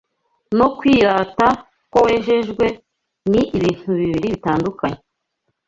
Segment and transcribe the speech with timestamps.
[0.57, 1.47] no kwirata
[1.91, 2.65] ko wejejwe,
[3.31, 4.99] ni ibintu bibiri bitandukanye